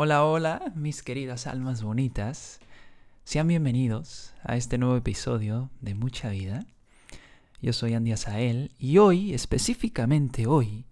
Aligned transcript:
Hola, 0.00 0.24
hola, 0.24 0.72
mis 0.76 1.02
queridas 1.02 1.48
almas 1.48 1.82
bonitas. 1.82 2.60
Sean 3.24 3.48
bienvenidos 3.48 4.32
a 4.44 4.54
este 4.54 4.78
nuevo 4.78 4.96
episodio 4.96 5.72
de 5.80 5.96
Mucha 5.96 6.30
Vida. 6.30 6.64
Yo 7.60 7.72
soy 7.72 7.94
Andy 7.94 8.12
Azael 8.12 8.70
y 8.78 8.98
hoy, 8.98 9.34
específicamente 9.34 10.46
hoy, 10.46 10.84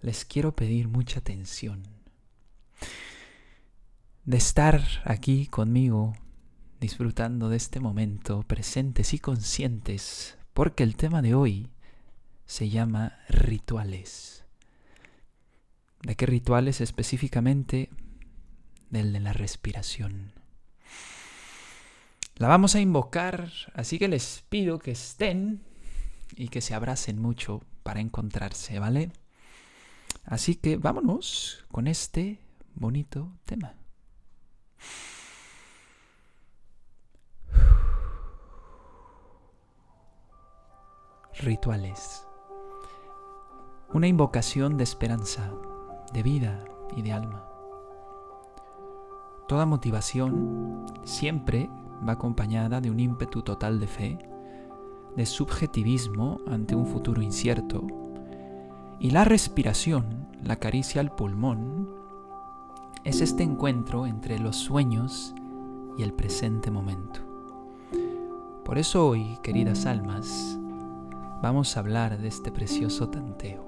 les 0.00 0.24
quiero 0.24 0.56
pedir 0.56 0.88
mucha 0.88 1.18
atención. 1.18 1.82
De 4.24 4.38
estar 4.38 4.80
aquí 5.04 5.46
conmigo, 5.46 6.14
disfrutando 6.80 7.50
de 7.50 7.58
este 7.58 7.78
momento, 7.78 8.42
presentes 8.44 9.12
y 9.12 9.18
conscientes, 9.18 10.38
porque 10.54 10.82
el 10.82 10.96
tema 10.96 11.20
de 11.20 11.34
hoy 11.34 11.68
se 12.46 12.70
llama 12.70 13.18
rituales. 13.28 14.46
¿De 16.00 16.16
qué 16.16 16.24
rituales 16.24 16.80
específicamente? 16.80 17.90
Del 18.90 19.12
de 19.12 19.20
la 19.20 19.32
respiración. 19.32 20.32
La 22.36 22.48
vamos 22.48 22.74
a 22.74 22.80
invocar, 22.80 23.50
así 23.74 23.98
que 23.98 24.08
les 24.08 24.44
pido 24.48 24.78
que 24.80 24.90
estén 24.90 25.62
y 26.36 26.48
que 26.48 26.60
se 26.60 26.74
abracen 26.74 27.20
mucho 27.20 27.62
para 27.84 28.00
encontrarse, 28.00 28.78
¿vale? 28.80 29.12
Así 30.24 30.56
que 30.56 30.76
vámonos 30.76 31.64
con 31.70 31.86
este 31.86 32.40
bonito 32.74 33.32
tema. 33.44 33.74
Rituales. 41.34 42.26
Una 43.92 44.08
invocación 44.08 44.76
de 44.76 44.84
esperanza, 44.84 45.52
de 46.12 46.22
vida 46.22 46.64
y 46.96 47.02
de 47.02 47.12
alma. 47.12 47.53
Toda 49.46 49.66
motivación 49.66 50.86
siempre 51.04 51.68
va 52.06 52.12
acompañada 52.12 52.80
de 52.80 52.90
un 52.90 52.98
ímpetu 52.98 53.42
total 53.42 53.78
de 53.78 53.86
fe, 53.86 54.18
de 55.16 55.26
subjetivismo 55.26 56.40
ante 56.46 56.74
un 56.74 56.86
futuro 56.86 57.20
incierto, 57.20 57.86
y 58.98 59.10
la 59.10 59.24
respiración, 59.24 60.28
la 60.42 60.56
caricia 60.56 61.02
al 61.02 61.14
pulmón, 61.14 61.90
es 63.04 63.20
este 63.20 63.42
encuentro 63.42 64.06
entre 64.06 64.38
los 64.38 64.56
sueños 64.56 65.34
y 65.98 66.02
el 66.02 66.14
presente 66.14 66.70
momento. 66.70 67.20
Por 68.64 68.78
eso 68.78 69.06
hoy, 69.06 69.38
queridas 69.42 69.84
almas, 69.84 70.58
vamos 71.42 71.76
a 71.76 71.80
hablar 71.80 72.16
de 72.16 72.28
este 72.28 72.50
precioso 72.50 73.10
tanteo, 73.10 73.62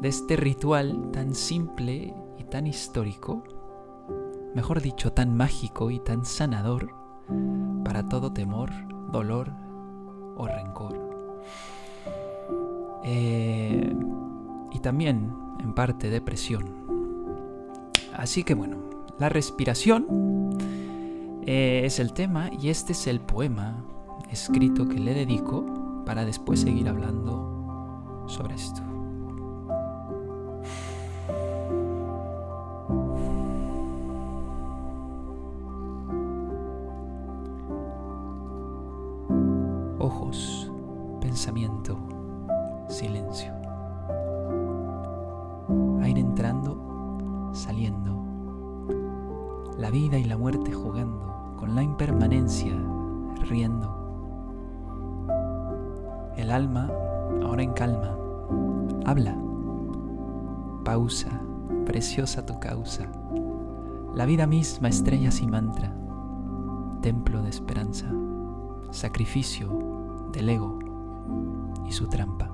de 0.00 0.08
este 0.08 0.34
ritual 0.34 1.12
tan 1.12 1.36
simple 1.36 2.12
y 2.38 2.44
tan 2.44 2.66
histórico, 2.66 3.44
mejor 4.54 4.80
dicho, 4.80 5.12
tan 5.12 5.36
mágico 5.36 5.90
y 5.90 5.98
tan 6.00 6.24
sanador 6.24 6.94
para 7.84 8.08
todo 8.08 8.32
temor, 8.32 8.70
dolor 9.10 9.52
o 10.36 10.46
rencor. 10.46 11.00
Eh, 13.04 13.94
y 14.70 14.78
también, 14.80 15.34
en 15.60 15.74
parte, 15.74 16.10
depresión. 16.10 16.82
Así 18.14 18.44
que 18.44 18.54
bueno, 18.54 18.76
la 19.18 19.28
respiración 19.28 20.06
eh, 21.46 21.82
es 21.84 21.98
el 21.98 22.12
tema 22.12 22.50
y 22.52 22.68
este 22.68 22.92
es 22.92 23.06
el 23.06 23.20
poema 23.20 23.84
escrito 24.30 24.88
que 24.88 24.98
le 24.98 25.14
dedico 25.14 26.02
para 26.06 26.24
después 26.24 26.60
seguir 26.60 26.88
hablando 26.88 28.24
sobre 28.26 28.54
esto. 28.54 28.91
La 49.82 49.90
vida 49.90 50.16
y 50.16 50.22
la 50.22 50.36
muerte 50.36 50.72
jugando, 50.72 51.56
con 51.58 51.74
la 51.74 51.82
impermanencia, 51.82 52.72
riendo. 53.48 53.92
El 56.36 56.52
alma, 56.52 56.88
ahora 57.42 57.64
en 57.64 57.72
calma, 57.72 58.16
habla. 59.04 59.36
Pausa, 60.84 61.30
preciosa 61.84 62.46
tu 62.46 62.60
causa. 62.60 63.10
La 64.14 64.24
vida 64.24 64.46
misma, 64.46 64.88
estrellas 64.88 65.40
y 65.40 65.48
mantra. 65.48 65.92
Templo 67.00 67.42
de 67.42 67.50
esperanza. 67.50 68.06
Sacrificio 68.92 70.28
del 70.32 70.48
ego 70.48 70.78
y 71.88 71.90
su 71.90 72.06
trampa. 72.06 72.52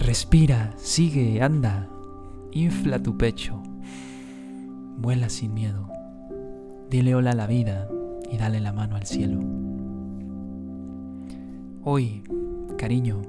Respira, 0.00 0.74
sigue, 0.76 1.40
anda. 1.40 1.88
Infla 2.50 3.00
tu 3.00 3.16
pecho. 3.16 3.62
Vuela 4.98 5.28
sin 5.28 5.54
miedo. 5.54 5.88
Dile 6.90 7.14
hola 7.14 7.30
a 7.30 7.34
la 7.34 7.46
vida 7.46 7.88
y 8.30 8.36
dale 8.36 8.60
la 8.60 8.72
mano 8.72 8.96
al 8.96 9.06
cielo. 9.06 9.40
Hoy, 11.84 12.22
cariño, 12.78 13.22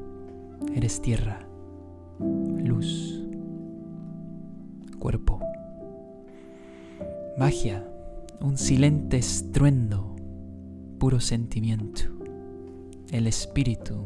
eres 0.75 1.01
tierra, 1.01 1.47
luz, 2.19 3.23
cuerpo, 4.99 5.39
magia, 7.37 7.87
un 8.41 8.57
silente 8.57 9.17
estruendo, 9.17 10.15
puro 10.99 11.19
sentimiento, 11.19 12.03
el 13.11 13.27
espíritu 13.27 14.05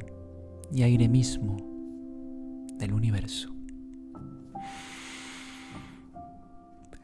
y 0.72 0.84
aire 0.84 1.10
mismo 1.10 1.58
del 2.78 2.94
universo. 2.94 3.57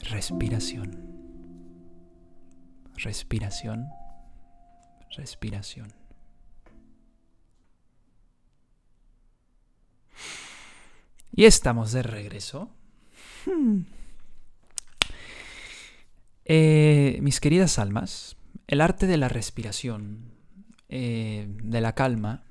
Respiración, 0.09 0.99
respiración, 2.97 3.87
respiración. 5.15 5.93
Y 11.31 11.45
estamos 11.45 11.93
de 11.93 12.03
regreso. 12.03 12.69
Hmm. 13.45 13.83
Eh, 16.45 17.19
mis 17.21 17.39
queridas 17.39 17.79
almas, 17.79 18.35
el 18.67 18.81
arte 18.81 19.07
de 19.07 19.15
la 19.15 19.29
respiración, 19.29 20.33
eh, 20.89 21.47
de 21.63 21.79
la 21.79 21.95
calma, 21.95 22.43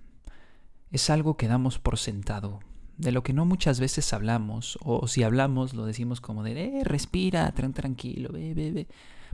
es 0.90 1.10
algo 1.10 1.36
que 1.36 1.48
damos 1.48 1.78
por 1.78 1.98
sentado, 1.98 2.60
de 3.02 3.12
lo 3.12 3.22
que 3.22 3.32
no 3.32 3.44
muchas 3.44 3.80
veces 3.80 4.12
hablamos, 4.12 4.78
o 4.82 5.06
si 5.08 5.22
hablamos 5.22 5.74
lo 5.74 5.84
decimos 5.84 6.20
como 6.20 6.42
de, 6.42 6.78
eh, 6.80 6.84
respira, 6.84 7.50
tran 7.52 7.72
tranquilo, 7.72 8.30
ve, 8.32 8.54
ve, 8.54 8.86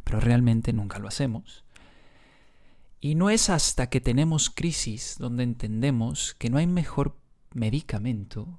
pero 0.03 0.21
realmente 0.21 0.73
nunca 0.73 0.99
lo 0.99 1.07
hacemos. 1.07 1.65
Y 3.01 3.15
no 3.15 3.31
es 3.31 3.51
hasta 3.51 3.89
que 3.89 4.01
tenemos 4.01 4.51
crisis 4.51 5.17
donde 5.19 5.45
entendemos 5.45 6.35
que 6.35 6.51
no 6.51 6.59
hay 6.59 6.67
mejor 6.67 7.15
medicamento 7.55 8.59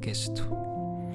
que 0.00 0.10
esto. 0.10 1.08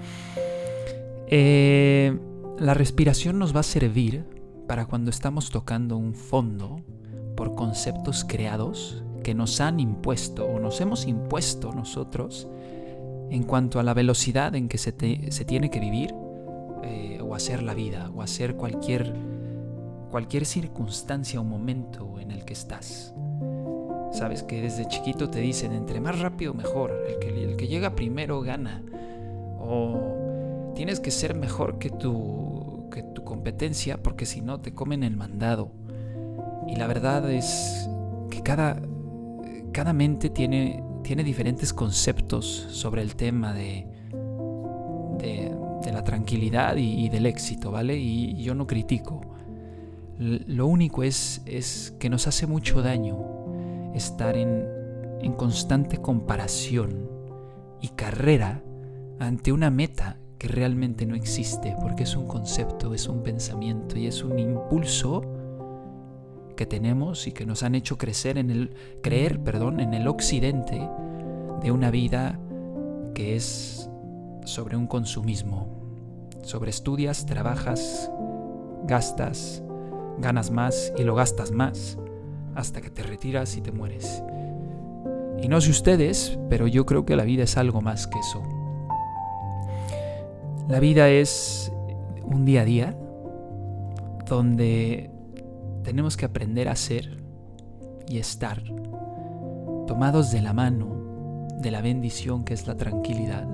Eh, 1.27 2.17
la 2.59 2.73
respiración 2.73 3.39
nos 3.39 3.55
va 3.55 3.61
a 3.61 3.63
servir 3.63 4.25
para 4.67 4.85
cuando 4.85 5.09
estamos 5.09 5.49
tocando 5.49 5.97
un 5.97 6.13
fondo 6.13 6.81
por 7.35 7.55
conceptos 7.55 8.23
creados 8.23 9.03
que 9.23 9.33
nos 9.33 9.59
han 9.59 9.79
impuesto 9.79 10.45
o 10.45 10.59
nos 10.59 10.79
hemos 10.79 11.07
impuesto 11.07 11.73
nosotros 11.73 12.47
en 13.29 13.43
cuanto 13.43 13.79
a 13.79 13.83
la 13.83 13.93
velocidad 13.93 14.55
en 14.55 14.67
que 14.67 14.77
se, 14.77 14.93
se 15.31 15.45
tiene 15.45 15.69
que 15.69 15.79
vivir 15.79 16.13
eh, 16.83 17.19
o 17.21 17.35
hacer 17.35 17.63
la 17.63 17.73
vida 17.73 18.11
o 18.13 18.21
hacer 18.21 18.55
cualquier, 18.55 19.13
cualquier 20.11 20.45
circunstancia 20.45 21.39
o 21.39 21.43
momento 21.43 22.19
en 22.19 22.31
el 22.31 22.45
que 22.45 22.53
estás. 22.53 23.13
Sabes 24.11 24.43
que 24.43 24.61
desde 24.61 24.87
chiquito 24.87 25.29
te 25.29 25.39
dicen, 25.39 25.73
entre 25.73 25.99
más 25.99 26.19
rápido 26.19 26.53
mejor, 26.53 26.93
el 27.09 27.19
que, 27.19 27.43
el 27.43 27.57
que 27.57 27.67
llega 27.67 27.95
primero 27.95 28.41
gana. 28.41 28.81
O 29.59 30.71
tienes 30.75 30.99
que 30.99 31.11
ser 31.11 31.35
mejor 31.35 31.79
que 31.79 31.89
tu, 31.89 32.87
que 32.91 33.03
tu 33.03 33.23
competencia 33.23 34.01
porque 34.01 34.25
si 34.25 34.41
no 34.41 34.61
te 34.61 34.73
comen 34.73 35.03
el 35.03 35.17
mandado. 35.17 35.71
Y 36.67 36.75
la 36.77 36.87
verdad 36.87 37.29
es 37.29 37.89
que 38.29 38.41
cada, 38.41 38.81
cada 39.71 39.91
mente 39.91 40.29
tiene, 40.29 40.81
tiene 41.05 41.23
diferentes 41.23 41.71
conceptos 41.71 42.45
sobre 42.71 43.03
el 43.03 43.15
tema 43.15 43.53
de, 43.53 43.85
de, 45.19 45.91
la 45.93 46.03
tranquilidad 46.03 46.77
y, 46.77 47.05
y, 47.05 47.09
del 47.09 47.27
éxito, 47.27 47.69
¿vale? 47.69 47.95
Y 47.95 48.41
yo 48.41 48.55
no 48.55 48.65
critico. 48.65 49.21
Lo 50.17 50.65
único 50.65 51.03
es, 51.03 51.43
es 51.45 51.93
que 51.99 52.09
nos 52.09 52.25
hace 52.25 52.47
mucho 52.47 52.81
daño 52.81 53.23
estar 53.93 54.35
en, 54.35 54.65
en 55.21 55.33
constante 55.33 55.97
comparación 55.97 57.07
y 57.81 57.89
carrera 57.89 58.63
ante 59.19 59.51
una 59.51 59.69
meta 59.69 60.17
que 60.39 60.47
realmente 60.47 61.05
no 61.05 61.13
existe, 61.15 61.75
porque 61.81 62.03
es 62.03 62.15
un 62.15 62.27
concepto, 62.27 62.95
es 62.95 63.07
un 63.07 63.21
pensamiento 63.21 63.95
y 63.99 64.07
es 64.07 64.23
un 64.23 64.39
impulso 64.39 65.21
que 66.55 66.65
tenemos 66.65 67.27
y 67.27 67.31
que 67.31 67.45
nos 67.45 67.63
han 67.63 67.75
hecho 67.75 67.97
crecer 67.97 68.37
en 68.37 68.49
el 68.49 68.75
creer, 69.01 69.39
perdón, 69.39 69.79
en 69.79 69.93
el 69.93 70.07
occidente 70.07 70.89
de 71.61 71.71
una 71.71 71.91
vida 71.91 72.39
que 73.13 73.35
es 73.35 73.89
sobre 74.45 74.77
un 74.77 74.87
consumismo, 74.87 75.67
sobre 76.43 76.69
estudias, 76.69 77.25
trabajas, 77.25 78.11
gastas, 78.85 79.63
ganas 80.19 80.51
más 80.51 80.93
y 80.97 81.03
lo 81.03 81.15
gastas 81.15 81.51
más 81.51 81.97
hasta 82.55 82.81
que 82.81 82.89
te 82.89 83.03
retiras 83.03 83.57
y 83.57 83.61
te 83.61 83.71
mueres. 83.71 84.23
Y 85.41 85.47
no 85.47 85.59
sé 85.61 85.71
ustedes, 85.71 86.39
pero 86.49 86.67
yo 86.67 86.85
creo 86.85 87.05
que 87.05 87.15
la 87.15 87.23
vida 87.23 87.43
es 87.43 87.57
algo 87.57 87.81
más 87.81 88.07
que 88.07 88.19
eso. 88.19 88.41
La 90.67 90.79
vida 90.79 91.09
es 91.09 91.71
un 92.23 92.45
día 92.45 92.61
a 92.61 92.65
día 92.65 92.97
donde 94.25 95.11
tenemos 95.85 96.17
que 96.17 96.25
aprender 96.25 96.67
a 96.67 96.75
ser 96.75 97.23
y 98.09 98.17
estar 98.17 98.61
tomados 99.87 100.31
de 100.31 100.41
la 100.41 100.51
mano 100.51 101.47
de 101.61 101.69
la 101.69 101.81
bendición 101.81 102.43
que 102.43 102.55
es 102.55 102.67
la 102.67 102.75
tranquilidad. 102.75 103.47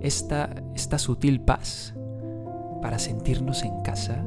Esta, 0.00 0.50
esta 0.74 0.98
sutil 0.98 1.40
paz 1.40 1.94
para 2.82 2.98
sentirnos 2.98 3.62
en 3.62 3.80
casa, 3.82 4.26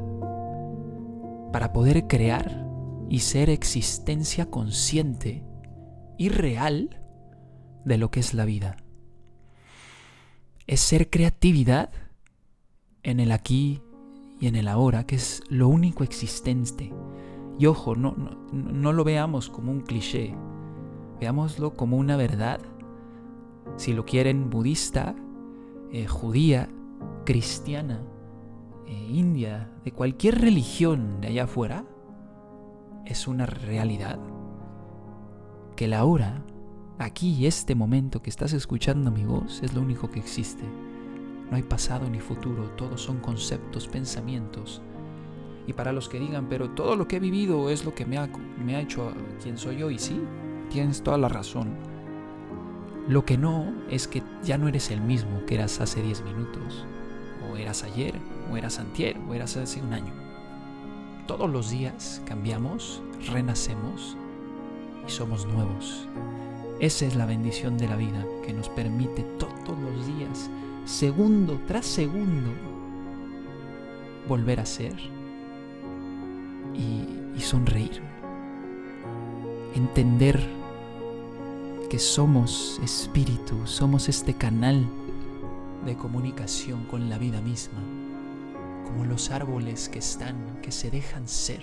para 1.52 1.72
poder 1.72 2.06
crear 2.06 2.66
y 3.10 3.20
ser 3.20 3.50
existencia 3.50 4.46
consciente 4.46 5.44
y 6.16 6.30
real 6.30 7.02
de 7.84 7.98
lo 7.98 8.10
que 8.10 8.20
es 8.20 8.32
la 8.32 8.46
vida. 8.46 8.76
Es 10.66 10.80
ser 10.80 11.10
creatividad 11.10 11.90
en 13.02 13.20
el 13.20 13.32
aquí 13.32 13.82
y 14.40 14.46
en 14.46 14.56
el 14.56 14.68
ahora, 14.68 15.04
que 15.04 15.16
es 15.16 15.42
lo 15.48 15.68
único 15.68 16.02
existente. 16.02 16.92
Y 17.58 17.66
ojo, 17.66 17.94
no, 17.94 18.14
no, 18.52 18.92
lo 18.92 19.04
veamos 19.04 19.50
como 19.50 19.70
un 19.70 19.82
cliché, 19.82 20.34
veámoslo 21.20 21.74
como 21.74 21.98
una 21.98 22.16
verdad. 22.16 22.60
Si 23.76 23.92
lo 23.92 24.06
quieren 24.06 24.48
budista, 24.48 25.14
eh, 25.92 26.06
judía, 26.06 26.70
cristiana, 27.26 28.02
eh, 28.86 29.08
india, 29.12 29.70
de 29.84 29.92
cualquier 29.92 30.40
religión 30.40 31.20
de 31.20 31.28
allá 31.28 31.44
afuera, 31.44 31.84
es 33.04 33.28
una 33.28 33.44
realidad. 33.44 34.18
Que 35.76 35.86
la 35.86 36.06
hora, 36.06 36.42
aquí 36.98 37.44
este 37.46 37.74
momento 37.74 38.22
que 38.22 38.30
estás 38.30 38.54
escuchando 38.54 39.10
mi 39.10 39.24
voz, 39.24 39.62
es 39.62 39.74
lo 39.74 39.82
único 39.82 40.10
que 40.10 40.18
existe. 40.18 40.64
No 41.50 41.56
hay 41.56 41.62
pasado 41.62 42.08
ni 42.08 42.20
futuro, 42.20 42.70
todos 42.76 43.02
son 43.02 43.18
conceptos, 43.18 43.88
pensamientos. 43.88 44.80
Y 45.66 45.72
para 45.72 45.92
los 45.92 46.08
que 46.08 46.20
digan, 46.20 46.48
pero 46.48 46.70
todo 46.70 46.96
lo 46.96 47.08
que 47.08 47.16
he 47.16 47.20
vivido 47.20 47.70
es 47.70 47.84
lo 47.84 47.94
que 47.94 48.06
me 48.06 48.18
ha, 48.18 48.28
me 48.64 48.76
ha 48.76 48.80
hecho 48.80 49.12
quien 49.42 49.58
soy 49.58 49.78
yo, 49.78 49.90
y 49.90 49.98
sí, 49.98 50.20
tienes 50.70 51.02
toda 51.02 51.18
la 51.18 51.28
razón. 51.28 51.74
Lo 53.08 53.24
que 53.24 53.36
no 53.36 53.74
es 53.90 54.06
que 54.06 54.22
ya 54.44 54.56
no 54.56 54.68
eres 54.68 54.90
el 54.90 55.00
mismo 55.00 55.44
que 55.46 55.56
eras 55.56 55.80
hace 55.80 56.00
10 56.02 56.22
minutos, 56.22 56.86
o 57.50 57.56
eras 57.56 57.82
ayer, 57.82 58.14
o 58.50 58.56
eras 58.56 58.78
antier, 58.78 59.16
o 59.28 59.34
eras 59.34 59.56
hace 59.56 59.82
un 59.82 59.92
año. 59.92 60.12
Todos 61.26 61.50
los 61.50 61.70
días 61.70 62.22
cambiamos, 62.26 63.02
renacemos 63.32 64.16
y 65.06 65.10
somos 65.10 65.46
nuevos. 65.46 66.06
Esa 66.80 67.04
es 67.06 67.16
la 67.16 67.26
bendición 67.26 67.76
de 67.76 67.88
la 67.88 67.96
vida 67.96 68.24
que 68.46 68.52
nos 68.52 68.68
permite 68.68 69.22
todos 69.38 69.78
los 69.78 70.06
días, 70.06 70.50
segundo 70.90 71.60
tras 71.68 71.86
segundo, 71.86 72.50
volver 74.28 74.58
a 74.58 74.66
ser 74.66 74.94
y, 76.74 77.40
sonreír. 77.40 78.02
Entender 79.74 80.38
que 81.88 81.98
somos 81.98 82.78
espíritu, 82.84 83.66
somos 83.66 84.10
este 84.10 84.34
canal 84.34 84.84
de 85.86 85.96
comunicación 85.96 86.84
con 86.84 87.08
la 87.08 87.16
vida 87.16 87.40
misma 87.40 87.80
como 88.84 89.06
los 89.06 89.30
árboles 89.30 89.88
que 89.88 90.00
están, 90.00 90.60
que 90.60 90.70
se 90.70 90.90
dejan 90.90 91.28
ser, 91.28 91.62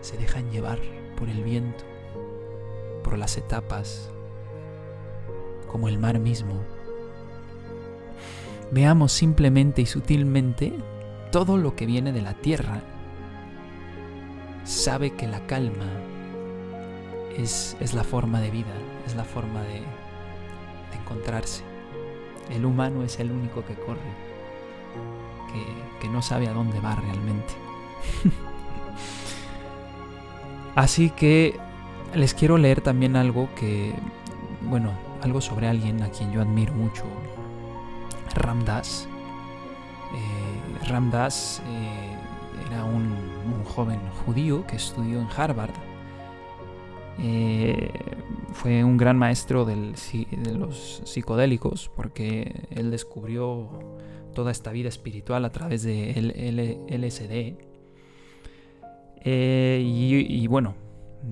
se 0.00 0.16
dejan 0.16 0.50
llevar 0.50 0.78
por 1.18 1.28
el 1.28 1.42
viento, 1.42 1.84
por 3.04 3.18
las 3.18 3.36
etapas, 3.36 4.08
como 5.70 5.88
el 5.88 5.98
mar 5.98 6.18
mismo. 6.18 6.79
Veamos 8.70 9.12
simplemente 9.12 9.82
y 9.82 9.86
sutilmente 9.86 10.72
todo 11.32 11.56
lo 11.56 11.74
que 11.74 11.86
viene 11.86 12.12
de 12.12 12.22
la 12.22 12.34
tierra. 12.34 12.82
Sabe 14.64 15.12
que 15.12 15.26
la 15.26 15.46
calma 15.46 15.86
es, 17.36 17.76
es 17.80 17.94
la 17.94 18.04
forma 18.04 18.40
de 18.40 18.50
vida, 18.50 18.74
es 19.06 19.14
la 19.16 19.24
forma 19.24 19.62
de, 19.62 19.80
de 19.80 20.96
encontrarse. 21.00 21.62
El 22.50 22.64
humano 22.64 23.02
es 23.02 23.18
el 23.20 23.30
único 23.30 23.64
que 23.64 23.74
corre 23.74 24.30
que, 26.00 26.08
no 26.08 26.22
sabe 26.22 26.48
a 26.48 26.52
dónde 26.52 26.80
va 26.80 26.96
realmente. 26.96 27.54
Así 30.74 31.10
que 31.10 31.58
les 32.14 32.34
quiero 32.34 32.58
leer 32.58 32.80
también 32.80 33.16
algo 33.16 33.48
que, 33.54 33.92
bueno, 34.62 34.92
algo 35.22 35.40
sobre 35.40 35.68
alguien 35.68 36.02
a 36.02 36.10
quien 36.10 36.32
yo 36.32 36.40
admiro 36.40 36.72
mucho, 36.74 37.04
Ramdas. 38.34 39.08
Eh, 40.14 40.88
Ramdas 40.88 41.62
eh, 41.66 42.66
era 42.70 42.84
un, 42.84 43.30
joven 43.64 44.00
judío 44.24 44.66
que 44.66 44.76
estudió 44.76 45.20
en 45.20 45.28
Harvard. 45.36 45.74
Eh, 47.18 47.90
fue 48.52 48.82
un 48.82 48.96
gran 48.96 49.16
maestro 49.16 49.64
de 49.64 49.94
los 50.56 51.02
psicodélicos 51.04 51.90
porque 51.94 52.66
él 52.70 52.90
descubrió 52.90 53.68
toda 54.34 54.50
esta 54.50 54.72
vida 54.72 54.88
espiritual 54.88 55.44
a 55.44 55.50
través 55.50 55.82
de 55.82 56.12
LSD. 56.88 57.70
Eh, 59.22 59.82
y, 59.84 60.46
bueno, 60.46 60.74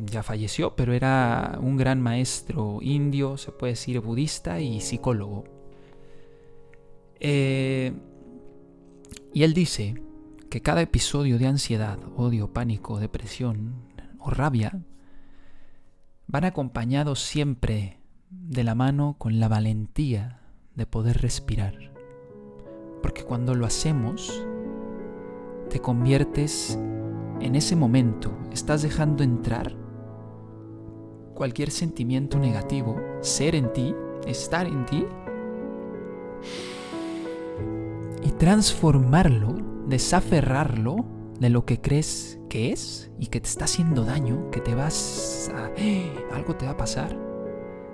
ya 0.04 0.22
falleció, 0.22 0.76
pero 0.76 0.92
era 0.92 1.58
un 1.60 1.76
gran 1.76 2.00
maestro 2.02 2.78
indio, 2.82 3.36
se 3.36 3.52
puede 3.52 3.72
decir 3.72 4.00
budista 4.00 4.60
y 4.60 4.80
psicólogo. 4.80 5.44
Eh, 7.20 7.92
y 9.32 9.42
él 9.42 9.54
dice 9.54 10.00
que 10.50 10.62
cada 10.62 10.80
episodio 10.80 11.38
de 11.38 11.46
ansiedad, 11.46 11.98
odio, 12.16 12.52
pánico, 12.52 12.98
depresión 12.98 13.74
o 14.18 14.30
rabia 14.30 14.80
van 16.26 16.44
acompañados 16.44 17.20
siempre 17.20 17.98
de 18.30 18.64
la 18.64 18.74
mano 18.74 19.16
con 19.18 19.40
la 19.40 19.48
valentía 19.48 20.40
de 20.74 20.86
poder 20.86 21.20
respirar. 21.22 21.92
Porque 23.02 23.24
cuando 23.24 23.54
lo 23.54 23.66
hacemos, 23.66 24.44
te 25.70 25.80
conviertes 25.80 26.78
en 27.40 27.54
ese 27.54 27.76
momento, 27.76 28.36
estás 28.52 28.82
dejando 28.82 29.22
entrar 29.22 29.76
cualquier 31.34 31.70
sentimiento 31.70 32.38
negativo, 32.38 33.00
ser 33.20 33.54
en 33.54 33.72
ti, 33.72 33.94
estar 34.26 34.66
en 34.66 34.84
ti, 34.86 35.06
transformarlo, 38.38 39.54
desaferrarlo 39.86 41.04
de 41.38 41.50
lo 41.50 41.64
que 41.64 41.80
crees 41.80 42.40
que 42.48 42.72
es 42.72 43.10
y 43.18 43.26
que 43.26 43.40
te 43.40 43.48
está 43.48 43.64
haciendo 43.64 44.04
daño, 44.04 44.50
que 44.50 44.60
te 44.60 44.74
vas 44.74 45.52
a... 45.54 45.70
algo 46.34 46.56
te 46.56 46.66
va 46.66 46.72
a 46.72 46.76
pasar, 46.76 47.16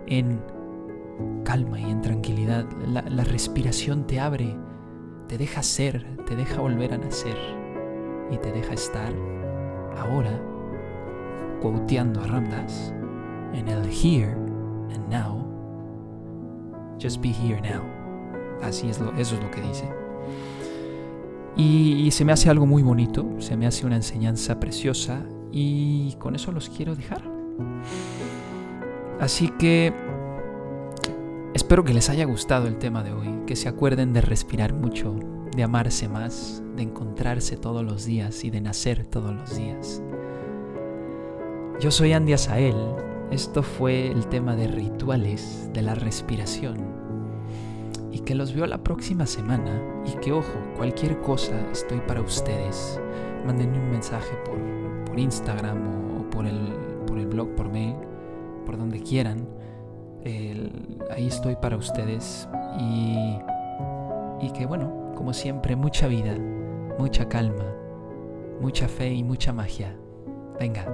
en 0.06 0.40
calma 1.44 1.80
y 1.80 1.90
en 1.90 2.00
tranquilidad. 2.00 2.66
La, 2.86 3.02
la 3.02 3.24
respiración 3.24 4.06
te 4.06 4.20
abre 4.20 4.56
te 5.28 5.38
deja 5.38 5.62
ser, 5.62 6.04
te 6.26 6.36
deja 6.36 6.60
volver 6.60 6.92
a 6.92 6.98
nacer 6.98 7.36
y 8.30 8.36
te 8.38 8.52
deja 8.52 8.74
estar 8.74 9.12
ahora 9.96 10.40
quoteando 11.62 12.20
a 12.20 12.26
Ramdas 12.26 12.94
en 13.52 13.68
el 13.68 13.88
here 13.90 14.32
and 14.94 15.08
now. 15.08 15.42
Just 17.00 17.20
be 17.20 17.30
here 17.30 17.60
now. 17.60 17.82
Así 18.62 18.88
es 18.88 19.00
lo, 19.00 19.12
eso 19.12 19.34
es 19.36 19.42
lo 19.42 19.50
que 19.50 19.60
dice. 19.62 20.03
Y, 21.56 22.10
se 22.10 22.24
me 22.24 22.32
hace 22.32 22.50
algo 22.50 22.66
muy 22.66 22.82
bonito, 22.82 23.26
se 23.38 23.56
me 23.56 23.66
hace 23.66 23.86
una 23.86 23.96
enseñanza 23.96 24.58
preciosa 24.58 25.24
y 25.52 26.14
con 26.18 26.34
eso 26.34 26.52
los 26.52 26.68
quiero 26.68 26.96
dejar. 26.96 27.22
Así 29.20 29.48
que 29.58 29.92
Espero 31.54 31.84
que 31.84 31.94
les 31.94 32.10
haya 32.10 32.24
gustado 32.24 32.66
el 32.66 32.78
tema 32.78 33.04
de 33.04 33.12
hoy, 33.12 33.28
que 33.46 33.54
se 33.54 33.68
acuerden 33.68 34.12
de 34.12 34.20
respirar 34.20 34.74
mucho, 34.74 35.14
de 35.54 35.62
amarse 35.62 36.08
más, 36.08 36.64
de 36.74 36.82
encontrarse 36.82 37.56
todos 37.56 37.84
los 37.84 38.04
días 38.04 38.42
y 38.42 38.50
de 38.50 38.60
nacer 38.60 39.06
todos 39.06 39.32
los 39.32 39.56
días. 39.56 40.02
Yo 41.78 41.92
soy 41.92 42.12
Andy 42.12 42.32
Asael, 42.32 42.74
esto 43.30 43.62
fue 43.62 44.08
el 44.08 44.26
tema 44.26 44.56
de 44.56 44.66
rituales 44.66 45.70
de 45.72 45.82
la 45.82 45.94
respiración. 45.94 47.03
Y 48.14 48.20
que 48.20 48.36
los 48.36 48.54
veo 48.54 48.64
la 48.64 48.78
próxima 48.78 49.26
semana 49.26 49.82
y 50.06 50.12
que 50.20 50.30
ojo, 50.30 50.56
cualquier 50.76 51.20
cosa 51.20 51.52
estoy 51.72 51.98
para 52.06 52.20
ustedes. 52.20 53.00
Mándenme 53.44 53.76
un 53.76 53.90
mensaje 53.90 54.36
por, 54.44 54.56
por 55.04 55.18
Instagram 55.18 56.20
o 56.20 56.30
por 56.30 56.46
el, 56.46 56.56
por 57.08 57.18
el 57.18 57.26
blog, 57.26 57.48
por 57.56 57.68
mail, 57.68 57.96
por 58.64 58.78
donde 58.78 59.02
quieran. 59.02 59.48
ahí 61.10 61.26
estoy 61.26 61.56
para 61.56 61.76
ustedes 61.76 62.48
y, 62.78 63.36
y 64.40 64.50
que 64.52 64.64
bueno, 64.64 65.12
como 65.16 65.32
siempre, 65.32 65.74
mucha 65.74 66.06
vida, 66.06 66.36
mucha 66.96 67.28
calma, 67.28 67.66
mucha 68.60 68.86
fe 68.86 69.12
y 69.12 69.24
mucha 69.24 69.52
magia. 69.52 69.96
Venga, 70.60 70.86